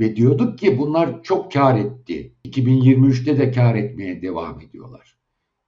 Ve 0.00 0.16
diyorduk 0.16 0.58
ki 0.58 0.78
bunlar 0.78 1.22
çok 1.22 1.52
kar 1.52 1.78
etti. 1.78 2.34
2023'te 2.44 3.38
de 3.38 3.52
kar 3.52 3.74
etmeye 3.74 4.22
devam 4.22 4.60
ediyorlar. 4.60 5.16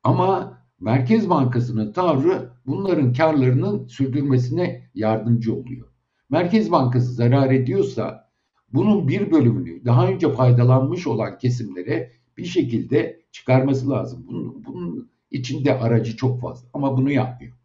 Ama 0.02 0.60
Merkez 0.80 1.30
Bankası'nın 1.30 1.92
tavrı 1.92 2.50
bunların 2.66 3.12
karlarının 3.12 3.86
sürdürmesine 3.86 4.90
yardımcı 4.94 5.54
oluyor. 5.54 5.88
Merkez 6.30 6.70
Bankası 6.70 7.12
zarar 7.12 7.50
ediyorsa 7.50 8.30
bunun 8.72 9.08
bir 9.08 9.30
bölümünü 9.30 9.84
daha 9.84 10.08
önce 10.08 10.32
faydalanmış 10.32 11.06
olan 11.06 11.38
kesimlere 11.38 12.12
bir 12.36 12.44
şekilde 12.44 13.20
çıkarması 13.32 13.90
lazım. 13.90 14.24
Bunun, 14.28 14.64
bunun 14.64 15.10
içinde 15.30 15.78
aracı 15.78 16.16
çok 16.16 16.40
fazla 16.40 16.68
ama 16.74 16.96
bunu 16.96 17.10
yapmıyor. 17.10 17.59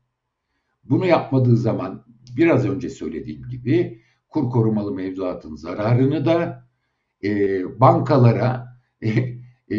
Bunu 0.90 1.06
yapmadığı 1.06 1.58
zaman 1.58 2.06
biraz 2.38 2.66
önce 2.66 2.90
söylediğim 2.90 3.48
gibi 3.50 4.02
kur 4.30 4.50
korumalı 4.50 4.94
mevduatın 4.94 5.56
zararını 5.56 6.26
da 6.26 6.68
e, 7.24 7.30
bankalara 7.80 8.68
e, 9.02 9.10
e, 9.70 9.78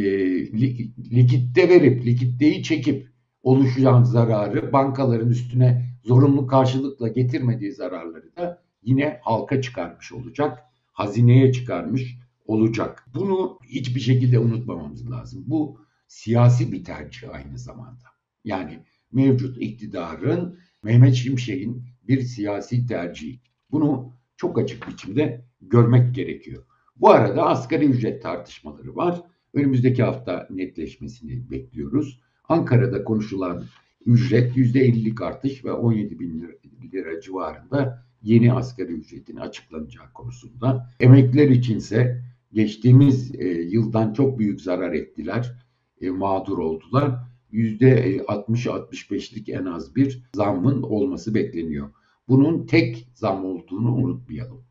likitte 1.11 1.69
verip 1.69 2.07
likitteyi 2.07 2.63
çekip 2.63 3.09
oluşacağın 3.43 4.03
zararı 4.03 4.73
bankaların 4.73 5.29
üstüne 5.29 5.87
zorunlu 6.05 6.47
karşılıkla 6.47 7.09
getirmediği 7.09 7.73
zararları 7.73 8.37
da 8.37 8.63
yine 8.83 9.21
halka 9.23 9.63
çıkarmış 9.63 10.13
olacak. 10.13 10.59
Hazineye 10.93 11.53
çıkarmış 11.53 12.19
olacak. 12.47 13.07
Bunu 13.15 13.59
hiçbir 13.69 14.01
şekilde 14.01 14.39
unutmamamız 14.39 15.11
lazım. 15.11 15.45
Bu 15.47 15.81
siyasi 16.07 16.73
bir 16.73 16.85
tercih 16.85 17.35
aynı 17.35 17.59
zamanda. 17.59 18.05
Yani 18.45 18.85
mevcut 19.13 19.63
iktidarın 19.63 20.59
Mehmet 20.87 21.15
Şimşek'in 21.15 21.83
bir 22.09 22.21
siyasi 22.21 22.87
tercihi. 22.87 23.41
Bunu 23.71 24.13
çok 24.37 24.59
açık 24.59 24.89
biçimde 24.89 25.45
görmek 25.61 26.15
gerekiyor. 26.15 26.65
Bu 26.97 27.11
arada 27.11 27.47
asgari 27.47 27.85
ücret 27.85 28.23
tartışmaları 28.23 28.97
var. 28.97 29.23
Önümüzdeki 29.55 30.03
hafta 30.03 30.49
netleşmesini 30.51 31.51
bekliyoruz. 31.51 32.21
Ankara'da 32.49 33.05
konuşulan 33.05 33.65
ücret 34.07 34.57
%50'lik 34.57 35.23
artış 35.23 35.65
ve 35.65 35.73
17 35.73 36.21
bin 36.21 36.49
lira, 36.93 37.21
civarında 37.21 38.07
yeni 38.23 38.53
asgari 38.53 38.93
ücretin 38.93 39.37
açıklanacağı 39.37 40.13
konusunda. 40.13 40.91
Emekliler 41.01 41.49
içinse 41.49 42.23
geçtiğimiz 42.53 43.35
e, 43.35 43.49
yıldan 43.49 44.13
çok 44.13 44.39
büyük 44.39 44.61
zarar 44.61 44.93
ettiler, 44.93 45.67
e, 46.01 46.11
mağdur 46.11 46.59
oldular. 46.59 47.36
%60-65'lik 47.53 49.49
en 49.49 49.65
az 49.65 49.97
bir 49.97 50.23
zammın 50.35 50.83
olması 50.83 51.35
bekleniyor. 51.35 51.91
Bunun 52.29 52.67
tek 52.67 53.09
zam 53.15 53.45
olduğunu 53.45 53.95
unutmayalım. 53.95 54.65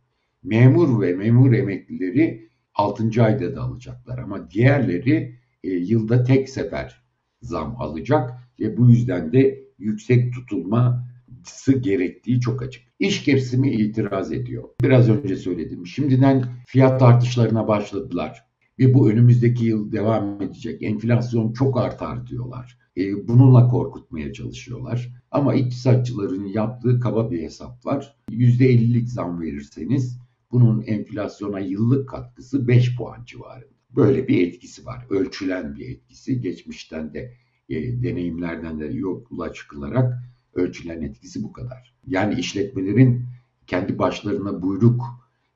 Memur 0.44 1.02
ve 1.02 1.14
memur 1.14 1.54
emeklileri 1.54 2.50
6. 2.76 3.24
ayda 3.24 3.56
da 3.56 3.62
alacaklar 3.62 4.18
ama 4.18 4.52
diğerleri 4.52 5.36
e, 5.64 5.70
yılda 5.70 6.24
tek 6.24 6.50
sefer 6.50 7.02
zam 7.42 7.76
alacak 7.80 8.32
ve 8.60 8.78
bu 8.78 8.90
yüzden 8.90 9.34
de 9.34 9.66
yüksek 9.80 10.34
tutulması 10.34 11.74
gerektiği 11.80 12.42
çok 12.42 12.62
açık. 12.62 12.84
İş 13.00 13.24
kesimi 13.24 13.72
itiraz 13.72 14.32
ediyor. 14.32 14.70
Biraz 14.82 15.10
önce 15.10 15.36
söyledim. 15.36 15.88
Şimdiden 15.88 16.46
fiyat 16.68 17.02
artışlarına 17.02 17.68
başladılar 17.68 18.45
ve 18.80 18.94
bu 18.94 19.10
önümüzdeki 19.10 19.66
yıl 19.66 19.92
devam 19.92 20.42
edecek. 20.42 20.84
Enflasyon 20.84 21.54
çok 21.54 21.78
artar 21.78 22.28
diyorlar. 22.28 22.78
E, 22.98 23.28
bununla 23.28 23.68
korkutmaya 23.68 24.34
çalışıyorlar. 24.34 25.14
Ama 25.32 25.56
iktisatçıların 25.56 26.46
yaptığı 26.46 27.00
kaba 27.00 27.32
bir 27.32 27.42
hesap 27.42 27.86
var. 27.86 28.16
%50'lik 28.30 29.10
zam 29.10 29.42
verirseniz 29.42 30.20
bunun 30.52 30.82
enflasyona 30.82 31.60
yıllık 31.60 32.10
katkısı 32.10 32.68
5 32.68 32.96
puan 32.96 33.26
civarında. 33.26 33.76
Böyle 33.96 34.28
bir 34.28 34.48
etkisi 34.48 34.86
var. 34.86 35.06
Ölçülen 35.10 35.76
bir 35.76 35.90
etkisi. 35.90 36.42
Geçmişten 36.42 37.14
de 37.14 37.34
e, 37.70 38.04
deneyimlerden 38.04 38.80
de 38.80 38.86
yola 38.86 39.54
çıkılarak 39.54 40.24
ölçülen 40.54 41.02
etkisi 41.02 41.44
bu 41.44 41.54
kadar. 41.54 41.96
Yani 42.08 42.40
işletmelerin 42.40 43.26
kendi 43.68 44.00
başlarına 44.00 44.62
buyruk 44.62 45.04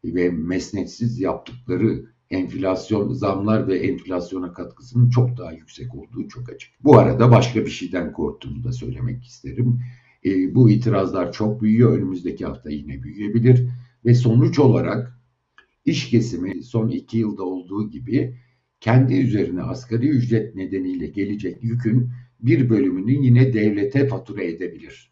ve 0.04 0.30
mesnetsiz 0.30 1.20
yaptıkları 1.20 2.06
enflasyon 2.31 3.13
zamlar 3.13 3.67
ve 3.67 3.79
enflasyona 3.79 4.53
katkısının 4.53 5.09
çok 5.09 5.38
daha 5.38 5.51
yüksek 5.51 5.95
olduğu 5.95 6.27
çok 6.27 6.50
açık. 6.50 6.71
Bu 6.83 6.98
arada 6.98 7.31
başka 7.31 7.65
bir 7.65 7.69
şeyden 7.69 8.13
korktuğumu 8.13 8.63
da 8.63 8.71
söylemek 8.71 9.25
isterim. 9.25 9.79
E, 10.25 10.55
bu 10.55 10.69
itirazlar 10.69 11.31
çok 11.31 11.62
büyüyor. 11.62 11.98
Önümüzdeki 11.98 12.45
hafta 12.45 12.69
yine 12.69 13.03
büyüyebilir 13.03 13.69
ve 14.05 14.15
sonuç 14.15 14.59
olarak 14.59 15.19
iş 15.86 16.09
kesimi 16.09 16.63
son 16.63 16.89
iki 16.89 17.17
yılda 17.17 17.43
olduğu 17.43 17.89
gibi 17.89 18.36
kendi 18.81 19.13
üzerine 19.13 19.62
asgari 19.62 20.07
ücret 20.07 20.55
nedeniyle 20.55 21.07
gelecek 21.07 21.63
yükün 21.63 22.09
bir 22.39 22.69
bölümünü 22.69 23.25
yine 23.25 23.53
devlete 23.53 24.07
fatura 24.07 24.43
edebilir. 24.43 25.12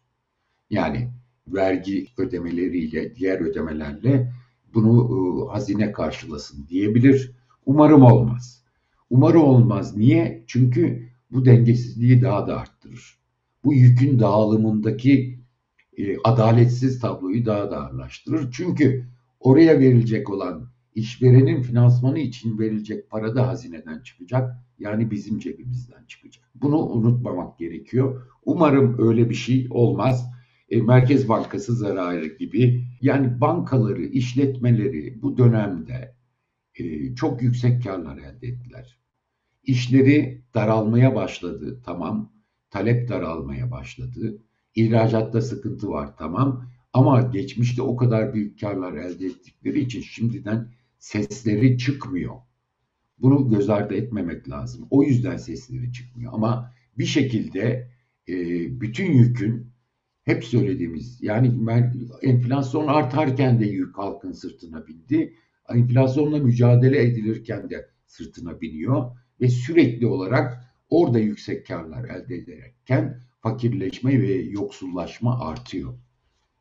Yani 0.70 1.08
vergi 1.48 2.06
ödemeleriyle, 2.18 3.14
diğer 3.14 3.40
ödemelerle 3.40 4.32
bunu 4.74 5.08
e, 5.48 5.52
hazine 5.52 5.92
karşılasın 5.92 6.66
diyebilir. 6.68 7.32
Umarım 7.66 8.02
olmaz. 8.02 8.64
Umarım 9.10 9.42
olmaz. 9.42 9.96
Niye? 9.96 10.44
Çünkü 10.46 11.08
bu 11.30 11.44
dengesizliği 11.44 12.22
daha 12.22 12.46
da 12.46 12.60
arttırır. 12.60 13.18
Bu 13.64 13.74
yükün 13.74 14.18
dağılımındaki 14.18 15.38
e, 15.96 16.16
adaletsiz 16.24 17.00
tabloyu 17.00 17.46
daha 17.46 17.70
da 17.70 17.80
ağırlaştırır. 17.80 18.48
Çünkü 18.52 19.08
oraya 19.40 19.80
verilecek 19.80 20.30
olan 20.30 20.68
işverenin 20.94 21.62
finansmanı 21.62 22.18
için 22.18 22.58
verilecek 22.58 23.10
para 23.10 23.36
da 23.36 23.48
hazineden 23.48 24.00
çıkacak. 24.00 24.56
Yani 24.78 25.10
bizim 25.10 25.38
cebimizden 25.38 26.04
çıkacak. 26.08 26.44
Bunu 26.54 26.78
unutmamak 26.78 27.58
gerekiyor. 27.58 28.22
Umarım 28.44 29.08
öyle 29.08 29.30
bir 29.30 29.34
şey 29.34 29.66
olmaz 29.70 30.30
e, 30.68 30.82
Merkez 30.82 31.28
Bankası 31.28 31.76
zararı 31.76 32.26
gibi 32.26 32.84
yani 33.00 33.40
bankaları, 33.40 34.02
işletmeleri 34.02 35.22
bu 35.22 35.38
dönemde 35.38 36.14
e, 36.74 37.14
çok 37.14 37.42
yüksek 37.42 37.84
karlar 37.84 38.18
elde 38.18 38.48
ettiler. 38.48 38.98
İşleri 39.62 40.42
daralmaya 40.54 41.14
başladı 41.14 41.82
tamam, 41.84 42.32
talep 42.70 43.08
daralmaya 43.08 43.70
başladı. 43.70 44.42
İhracatta 44.74 45.40
sıkıntı 45.40 45.88
var 45.88 46.16
tamam 46.16 46.70
ama 46.92 47.22
geçmişte 47.22 47.82
o 47.82 47.96
kadar 47.96 48.34
büyük 48.34 48.60
karlar 48.60 48.92
elde 48.92 49.26
ettikleri 49.26 49.80
için 49.80 50.00
şimdiden 50.00 50.72
sesleri 50.98 51.78
çıkmıyor. 51.78 52.34
Bunu 53.18 53.50
göz 53.50 53.70
ardı 53.70 53.94
etmemek 53.94 54.50
lazım. 54.50 54.86
O 54.90 55.02
yüzden 55.02 55.36
sesleri 55.36 55.92
çıkmıyor 55.92 56.32
ama 56.34 56.72
bir 56.98 57.06
şekilde 57.06 57.90
e, 58.28 58.34
bütün 58.80 59.12
yükün 59.12 59.72
hep 60.28 60.44
söylediğimiz 60.44 61.18
yani 61.22 61.52
enflasyon 62.22 62.86
artarken 62.86 63.60
de 63.60 63.66
yük 63.66 63.98
halkın 63.98 64.32
sırtına 64.32 64.86
bindi. 64.86 65.34
Enflasyonla 65.68 66.38
mücadele 66.38 67.02
edilirken 67.02 67.70
de 67.70 67.88
sırtına 68.06 68.60
biniyor 68.60 69.16
ve 69.40 69.48
sürekli 69.48 70.06
olarak 70.06 70.64
orada 70.90 71.18
yüksek 71.18 71.66
karlar 71.66 72.04
elde 72.04 72.36
ederken 72.36 73.20
fakirleşme 73.40 74.22
ve 74.22 74.32
yoksullaşma 74.34 75.40
artıyor. 75.40 75.94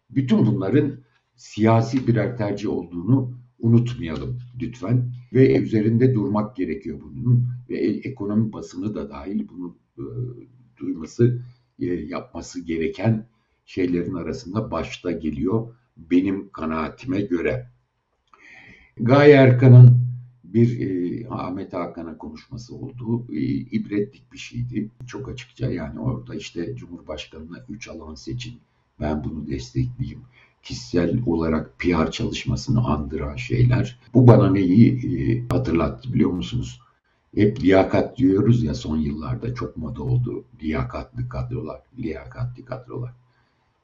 Bütün 0.09 0.45
bunların 0.45 1.00
siyasi 1.36 2.07
birer 2.07 2.38
tercih 2.38 2.69
olduğunu 2.69 3.38
unutmayalım 3.59 4.39
lütfen. 4.62 5.12
Ve 5.33 5.57
üzerinde 5.57 6.13
durmak 6.13 6.55
gerekiyor 6.55 7.00
bunun. 7.01 7.47
Ve 7.69 7.77
ekonomi 7.77 8.53
basını 8.53 8.95
da 8.95 9.09
dahil 9.09 9.47
bunu 9.50 9.77
e, 9.97 10.03
duyması, 10.77 11.41
e, 11.79 11.86
yapması 11.86 12.65
gereken 12.65 13.27
şeylerin 13.67 14.13
arasında 14.13 14.71
başta 14.71 15.12
geliyor 15.12 15.75
benim 15.97 16.50
kanaatime 16.50 17.21
göre. 17.21 17.69
Gaye 18.97 19.33
Erkan'ın 19.33 20.07
bir 20.43 20.79
e, 20.81 21.27
Ahmet 21.29 21.74
Hakan'a 21.74 22.17
konuşması 22.17 22.75
oldu. 22.75 23.25
E, 23.33 23.39
ibretlik 23.45 24.33
bir 24.33 24.38
şeydi. 24.38 24.91
Çok 25.07 25.29
açıkça 25.29 25.71
yani 25.71 26.00
orada 26.00 26.36
işte 26.36 26.75
Cumhurbaşkanı'na 26.75 27.65
3 27.69 27.88
alan 27.88 28.15
seçin. 28.15 28.59
Ben 29.00 29.24
bunu 29.24 29.47
destekleyeyim. 29.47 30.21
Kişisel 30.63 31.21
olarak 31.25 31.79
PR 31.79 32.12
çalışmasını 32.12 32.86
andıran 32.86 33.36
şeyler. 33.36 34.00
Bu 34.13 34.27
bana 34.27 34.50
neyi 34.50 34.93
e, 34.93 35.47
hatırlattı 35.50 36.13
biliyor 36.13 36.31
musunuz? 36.31 36.81
Hep 37.36 37.63
liyakat 37.63 38.17
diyoruz 38.17 38.63
ya 38.63 38.74
son 38.74 38.97
yıllarda 38.97 39.53
çok 39.53 39.77
moda 39.77 40.03
oldu. 40.03 40.45
Liyakatlı 40.62 41.29
kadrolar, 41.29 41.81
liyakatli 41.97 42.65
kadrolar. 42.65 43.13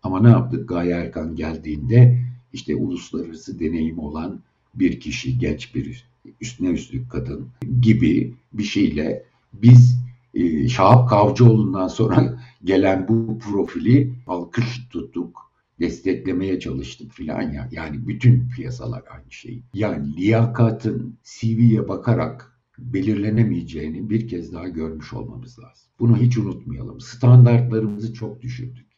Ama 0.04 0.22
ne 0.22 0.30
yaptık? 0.30 0.70
Gaye 0.70 0.92
Erkan 0.92 1.36
geldiğinde 1.36 2.20
işte 2.54 2.76
uluslararası 2.76 3.60
deneyim 3.60 4.00
olan 4.00 4.40
bir 4.76 5.00
kişi, 5.00 5.38
genç 5.38 5.76
bir 5.76 6.06
üstüne 6.42 6.70
üstlük 6.70 7.12
kadın 7.12 7.48
gibi 7.82 8.34
bir 8.54 8.64
şeyle 8.64 9.24
biz 9.54 10.04
e, 10.34 10.68
Şahap 10.68 11.10
Kavcıoğlu'ndan 11.10 11.88
sonra 11.88 12.40
gelen 12.64 13.08
bu 13.08 13.40
profili 13.40 14.14
alkış 14.28 14.88
tuttuk, 14.90 15.52
desteklemeye 15.80 16.60
çalıştık 16.60 17.12
filan 17.12 17.42
ya. 17.42 17.70
Yani 17.72 18.08
bütün 18.08 18.50
piyasalar 18.50 19.04
aynı 19.10 19.32
şey. 19.32 19.64
Yani 19.74 20.16
liyakatın 20.16 21.18
CV'ye 21.24 21.88
bakarak 21.88 22.60
belirlenemeyeceğini 22.80 24.10
bir 24.10 24.28
kez 24.28 24.54
daha 24.54 24.68
görmüş 24.68 25.14
olmamız 25.14 25.60
lazım. 25.60 25.90
Bunu 26.00 26.18
hiç 26.18 26.38
unutmayalım. 26.38 27.02
Standartlarımızı 27.02 28.14
çok 28.14 28.42
düşürdük. 28.42 28.93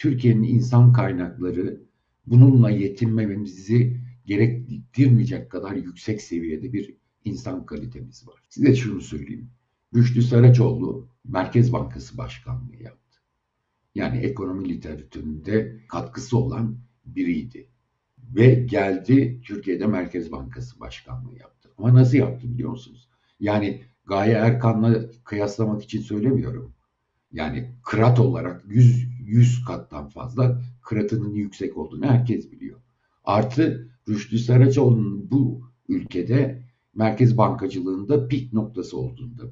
Türkiye'nin 0.00 0.42
insan 0.42 0.92
kaynakları 0.92 1.80
bununla 2.26 2.70
yetinmemizi 2.70 4.00
gerektirmeyecek 4.26 5.50
kadar 5.50 5.72
yüksek 5.72 6.22
seviyede 6.22 6.72
bir 6.72 6.96
insan 7.24 7.66
kalitemiz 7.66 8.28
var. 8.28 8.42
Size 8.48 8.74
şunu 8.74 9.00
söyleyeyim. 9.00 9.50
Rüştü 9.94 10.22
Saraçoğlu 10.22 11.08
Merkez 11.24 11.72
Bankası 11.72 12.18
Başkanlığı 12.18 12.76
yaptı. 12.76 13.18
Yani 13.94 14.18
ekonomi 14.18 14.68
literatüründe 14.68 15.80
katkısı 15.88 16.38
olan 16.38 16.78
biriydi. 17.04 17.68
Ve 18.18 18.54
geldi 18.54 19.40
Türkiye'de 19.44 19.86
Merkez 19.86 20.32
Bankası 20.32 20.80
Başkanlığı 20.80 21.38
yaptı. 21.38 21.70
Ama 21.78 21.94
nasıl 21.94 22.18
yaptı 22.18 22.52
biliyor 22.52 22.70
musunuz? 22.70 23.08
Yani 23.40 23.82
Gaye 24.06 24.34
Erkan'la 24.34 25.10
kıyaslamak 25.24 25.82
için 25.82 26.00
söylemiyorum. 26.00 26.74
Yani 27.32 27.74
kırat 27.84 28.20
olarak 28.20 28.64
100, 28.68 29.09
100 29.30 29.64
kattan 29.64 30.08
fazla 30.08 30.62
kıratının 30.82 31.34
yüksek 31.34 31.76
olduğunu 31.76 32.06
herkes 32.06 32.52
biliyor. 32.52 32.80
Artı 33.24 33.90
Rüştü 34.08 34.38
Saraçoğlu'nun 34.38 35.30
bu 35.30 35.60
ülkede 35.88 36.62
merkez 36.94 37.38
bankacılığında 37.38 38.28
pik 38.28 38.52
noktası 38.52 38.98
olduğunu 38.98 39.38
da 39.38 39.42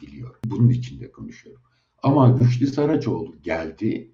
biliyor. 0.00 0.34
Bunun 0.44 0.68
için 0.68 1.00
de 1.00 1.12
konuşuyorum. 1.12 1.62
Ama 2.02 2.40
Rüştü 2.40 2.66
Saraçoğlu 2.66 3.42
geldi, 3.42 4.10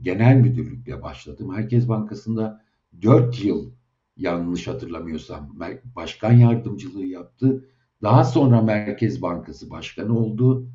genel 0.00 0.36
müdürlükle 0.36 1.02
başladı. 1.02 1.46
Merkez 1.46 1.88
Bankası'nda 1.88 2.64
4 3.02 3.44
yıl 3.44 3.70
yanlış 4.16 4.66
hatırlamıyorsam 4.66 5.56
başkan 5.96 6.32
yardımcılığı 6.32 7.04
yaptı. 7.04 7.68
Daha 8.02 8.24
sonra 8.24 8.62
Merkez 8.62 9.22
Bankası 9.22 9.70
Başkanı 9.70 10.18
oldu 10.18 10.68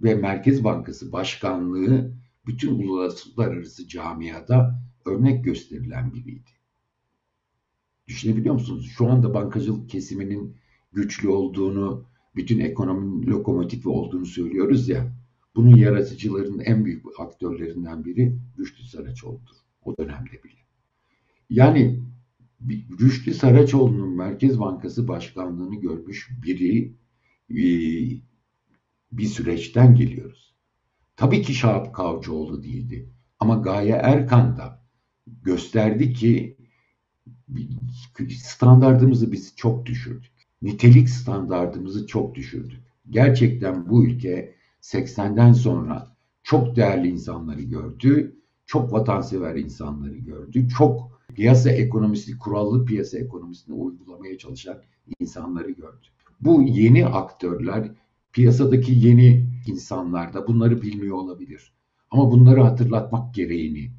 ve 0.00 0.14
Merkez 0.14 0.64
Bankası 0.64 1.12
Başkanlığı 1.12 2.23
bütün 2.46 2.78
uluslararası 2.78 3.88
camiada 3.88 4.82
örnek 5.06 5.44
gösterilen 5.44 6.14
biriydi. 6.14 6.50
Düşünebiliyor 8.08 8.54
musunuz? 8.54 8.92
Şu 8.96 9.10
anda 9.10 9.34
bankacılık 9.34 9.90
kesiminin 9.90 10.56
güçlü 10.92 11.28
olduğunu, 11.28 12.04
bütün 12.36 12.58
ekonominin 12.58 13.26
lokomotifi 13.26 13.88
olduğunu 13.88 14.26
söylüyoruz 14.26 14.88
ya. 14.88 15.16
Bunun 15.56 15.76
yaratıcılarının 15.76 16.58
en 16.58 16.84
büyük 16.84 17.06
aktörlerinden 17.18 18.04
biri 18.04 18.38
Rüştü 18.58 18.84
Saraçoğlu'dur. 18.84 19.56
O 19.82 19.96
dönemde 19.96 20.42
bile. 20.44 20.64
Yani 21.50 22.00
Rüştü 23.00 23.34
Saraçoğlu'nun 23.34 24.16
Merkez 24.16 24.60
Bankası 24.60 25.08
Başkanlığını 25.08 25.80
görmüş 25.80 26.30
biri 26.42 26.94
bir 29.12 29.26
süreçten 29.26 29.94
geliyoruz. 29.94 30.43
Tabii 31.16 31.42
ki 31.42 31.54
Şahap 31.54 31.94
Kavcıoğlu 31.94 32.62
değildi. 32.62 33.08
Ama 33.40 33.54
Gaye 33.54 33.92
Erkan 33.92 34.56
da 34.56 34.84
gösterdi 35.26 36.12
ki 36.12 36.56
standartımızı 38.30 39.32
biz 39.32 39.56
çok 39.56 39.86
düşürdük. 39.86 40.32
Nitelik 40.62 41.08
standartımızı 41.10 42.06
çok 42.06 42.34
düşürdük. 42.34 42.80
Gerçekten 43.10 43.88
bu 43.88 44.04
ülke 44.04 44.54
80'den 44.80 45.52
sonra 45.52 46.16
çok 46.42 46.76
değerli 46.76 47.08
insanları 47.08 47.62
gördü, 47.62 48.36
çok 48.66 48.92
vatansever 48.92 49.54
insanları 49.54 50.16
gördü, 50.16 50.68
çok 50.68 51.20
piyasa 51.34 51.70
ekonomisi, 51.70 52.38
kurallı 52.38 52.84
piyasa 52.84 53.18
ekonomisini 53.18 53.74
uygulamaya 53.74 54.38
çalışan 54.38 54.82
insanları 55.20 55.70
gördü. 55.70 56.06
Bu 56.40 56.62
yeni 56.62 57.06
aktörler, 57.06 57.90
piyasadaki 58.34 58.92
yeni 58.92 59.46
insanlar 59.66 60.34
da 60.34 60.46
bunları 60.46 60.82
bilmiyor 60.82 61.16
olabilir. 61.16 61.72
Ama 62.10 62.30
bunları 62.30 62.60
hatırlatmak 62.60 63.34
gereğini, 63.34 63.92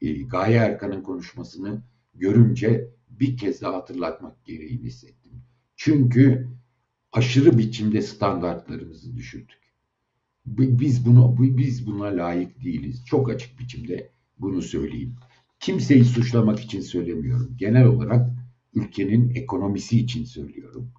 e, 0.00 0.22
Gaye 0.22 0.56
Erkan'ın 0.56 1.02
konuşmasını 1.02 1.82
görünce 2.14 2.88
bir 3.10 3.36
kez 3.36 3.62
daha 3.62 3.74
hatırlatmak 3.74 4.44
gereğini 4.44 4.82
hissettim. 4.82 5.32
Çünkü 5.76 6.48
aşırı 7.12 7.58
biçimde 7.58 8.02
standartlarımızı 8.02 9.16
düşürdük. 9.16 9.62
Biz 10.46 11.06
bunu 11.06 11.36
biz 11.38 11.86
buna 11.86 12.04
layık 12.04 12.64
değiliz. 12.64 13.04
Çok 13.06 13.30
açık 13.30 13.58
biçimde 13.58 14.12
bunu 14.38 14.62
söyleyeyim. 14.62 15.16
Kimseyi 15.60 16.04
suçlamak 16.04 16.60
için 16.60 16.80
söylemiyorum. 16.80 17.54
Genel 17.56 17.86
olarak 17.86 18.30
ülkenin 18.74 19.34
ekonomisi 19.34 19.98
için 19.98 20.24
söylüyorum. 20.24 20.92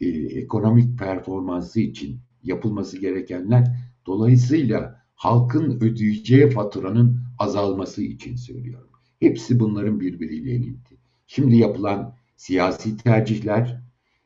Ee, 0.00 0.08
ekonomik 0.40 0.98
performansı 0.98 1.80
için 1.80 2.20
yapılması 2.46 2.98
gerekenler 2.98 3.76
dolayısıyla 4.06 5.02
halkın 5.14 5.80
ödeyeceği 5.80 6.50
faturanın 6.50 7.20
azalması 7.38 8.02
için 8.02 8.36
söylüyorum. 8.36 8.90
Hepsi 9.20 9.60
bunların 9.60 10.00
birbiriyle 10.00 10.50
ilintili. 10.50 10.98
Şimdi 11.26 11.56
yapılan 11.56 12.16
siyasi 12.36 12.96
tercihler 12.96 13.80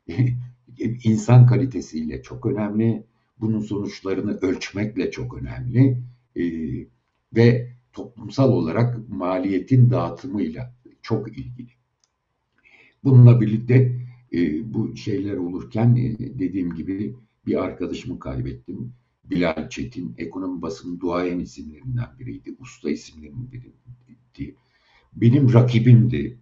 insan 1.04 1.46
kalitesiyle 1.46 2.22
çok 2.22 2.46
önemli. 2.46 3.06
Bunun 3.40 3.60
sonuçlarını 3.60 4.38
ölçmekle 4.42 5.10
çok 5.10 5.34
önemli. 5.42 5.98
E, 6.36 6.42
ve 7.36 7.72
toplumsal 7.92 8.52
olarak 8.52 9.08
maliyetin 9.08 9.90
dağıtımıyla 9.90 10.74
çok 11.02 11.38
ilgili. 11.38 11.70
Bununla 13.04 13.40
birlikte 13.40 13.92
e, 14.32 14.74
bu 14.74 14.96
şeyler 14.96 15.36
olurken 15.36 15.96
e, 15.96 16.18
dediğim 16.38 16.74
gibi 16.74 17.16
bir 17.46 17.64
arkadaşımı 17.64 18.18
kaybettim. 18.18 18.92
Bilal 19.24 19.68
Çetin, 19.68 20.14
ekonomi 20.18 20.62
basının 20.62 21.00
duayen 21.00 21.38
isimlerinden 21.38 22.18
biriydi, 22.18 22.56
usta 22.58 22.90
isimlerinden 22.90 23.52
biriydi. 23.52 24.56
Benim 25.12 25.52
rakibimdi 25.52 26.38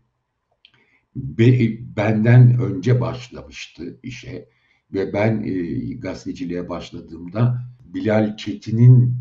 benden 1.97 2.61
önce 2.61 3.01
başlamıştı 3.01 4.01
işe 4.03 4.49
ve 4.93 5.13
ben 5.13 5.43
e, 5.43 5.53
gazeteciliğe 5.95 6.69
başladığımda 6.69 7.63
Bilal 7.85 8.37
Çetin'in 8.37 9.17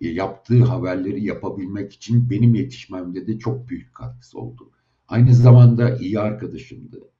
e, 0.00 0.08
yaptığı 0.08 0.64
haberleri 0.64 1.24
yapabilmek 1.24 1.92
için 1.92 2.30
benim 2.30 2.54
yetişmemde 2.54 3.26
de 3.26 3.38
çok 3.38 3.68
büyük 3.68 3.94
katkısı 3.94 4.38
oldu. 4.38 4.70
Aynı 5.08 5.34
zamanda 5.34 5.96
iyi 5.96 6.20
arkadaşımdı. 6.20 7.10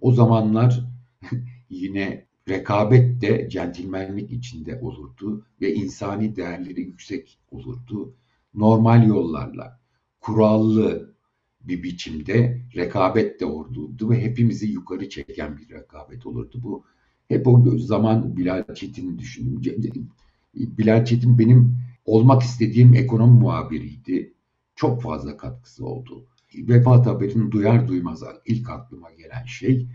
O 0.00 0.12
zamanlar 0.12 0.84
yine 1.70 2.25
rekabet 2.48 3.20
de 3.20 3.48
centilmenlik 3.50 4.32
içinde 4.32 4.80
olurdu 4.80 5.46
ve 5.60 5.74
insani 5.74 6.36
değerleri 6.36 6.80
yüksek 6.80 7.38
olurdu. 7.50 8.14
Normal 8.54 9.06
yollarla, 9.06 9.80
kurallı, 10.20 11.14
bir 11.60 11.82
biçimde 11.82 12.62
rekabet 12.76 13.40
de 13.40 13.46
olurdu 13.46 14.10
ve 14.10 14.22
hepimizi 14.22 14.66
yukarı 14.66 15.08
çeken 15.08 15.58
bir 15.58 15.68
rekabet 15.68 16.26
olurdu. 16.26 16.60
Bu 16.62 16.84
hep 17.28 17.46
o 17.46 17.78
zaman 17.78 18.36
Bilal 18.36 18.74
Çetin'i 18.74 19.18
düşündüm. 19.18 20.08
Bilal 20.54 21.04
Çetin 21.04 21.38
benim 21.38 21.76
olmak 22.04 22.42
istediğim 22.42 22.94
ekonomi 22.94 23.40
muhabiriydi. 23.40 24.32
çok 24.76 25.02
fazla 25.02 25.36
katkısı 25.36 25.86
oldu. 25.86 26.26
Vefat 26.54 27.06
haberini 27.06 27.52
duyar 27.52 27.88
duymaz 27.88 28.22
ilk 28.46 28.70
aklıma 28.70 29.10
gelen 29.10 29.44
şey 29.44 29.86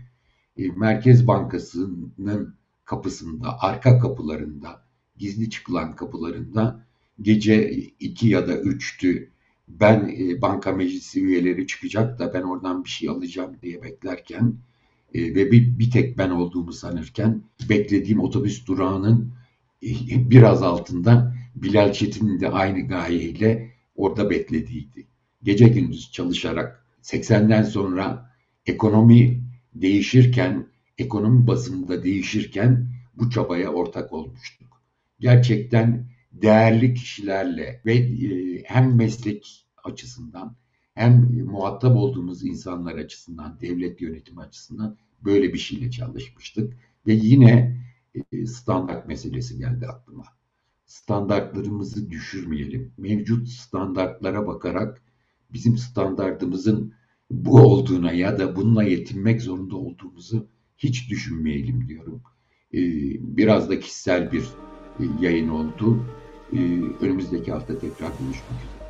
e, 0.56 0.68
Merkez 0.68 1.26
Bankası'nın 1.26 2.54
kapısında, 2.84 3.60
arka 3.60 3.98
kapılarında, 3.98 4.82
gizli 5.16 5.50
çıkılan 5.50 5.96
kapılarında 5.96 6.86
gece 7.20 7.70
2 8.00 8.28
ya 8.28 8.48
da 8.48 8.54
3'tü 8.54 9.28
ben 9.68 10.14
e, 10.18 10.42
banka 10.42 10.72
meclisi 10.72 11.24
üyeleri 11.24 11.66
çıkacak 11.66 12.18
da 12.18 12.34
ben 12.34 12.42
oradan 12.42 12.84
bir 12.84 12.88
şey 12.88 13.08
alacağım 13.08 13.56
diye 13.62 13.82
beklerken 13.82 14.54
e, 15.14 15.34
ve 15.34 15.52
bir, 15.52 15.78
bir 15.78 15.90
tek 15.90 16.18
ben 16.18 16.30
olduğumu 16.30 16.72
sanırken 16.72 17.42
beklediğim 17.68 18.20
otobüs 18.20 18.66
durağının 18.66 19.32
e, 19.82 19.90
biraz 20.30 20.62
altında 20.62 21.34
Bilal 21.54 21.92
Çetin'in 21.92 22.40
de 22.40 22.48
aynı 22.48 22.80
gayeyle 22.88 23.72
orada 23.96 24.30
beklediğiydi. 24.30 25.06
Gece 25.42 25.68
gündüz 25.68 26.12
çalışarak 26.12 26.84
80'den 27.02 27.62
sonra 27.62 28.32
ekonomi 28.66 29.40
değişirken, 29.74 30.66
ekonomi 30.98 31.46
basımında 31.46 32.04
değişirken 32.04 32.88
bu 33.14 33.30
çabaya 33.30 33.72
ortak 33.72 34.12
olmuştuk. 34.12 34.82
Gerçekten 35.20 36.06
değerli 36.32 36.94
kişilerle 36.94 37.82
ve 37.86 37.94
e, 37.94 38.62
hem 38.64 38.96
meslek 38.96 39.66
açısından 39.84 40.56
hem 40.94 41.44
muhatap 41.44 41.96
olduğumuz 41.96 42.44
insanlar 42.44 42.94
açısından, 42.94 43.60
devlet 43.60 44.00
yönetimi 44.00 44.40
açısından 44.40 44.96
böyle 45.24 45.52
bir 45.52 45.58
şeyle 45.58 45.90
çalışmıştık. 45.90 46.76
Ve 47.06 47.12
yine 47.12 47.80
e, 48.32 48.46
standart 48.46 49.08
meselesi 49.08 49.58
geldi 49.58 49.86
aklıma. 49.86 50.24
Standartlarımızı 50.86 52.10
düşürmeyelim. 52.10 52.92
Mevcut 52.98 53.48
standartlara 53.48 54.46
bakarak 54.46 55.02
bizim 55.52 55.78
standartımızın 55.78 56.94
bu 57.32 57.60
olduğuna 57.60 58.12
ya 58.12 58.38
da 58.38 58.56
bununla 58.56 58.82
yetinmek 58.82 59.42
zorunda 59.42 59.76
olduğumuzu 59.76 60.48
hiç 60.78 61.10
düşünmeyelim 61.10 61.88
diyorum. 61.88 62.22
E, 62.74 62.80
biraz 63.36 63.70
da 63.70 63.80
kişisel 63.80 64.32
bir 64.32 64.44
yayın 65.20 65.48
oldu. 65.48 66.04
Önümüzdeki 67.00 67.52
hafta 67.52 67.78
tekrar 67.78 68.10
buluşmak 68.18 68.60
üzere. 68.60 68.81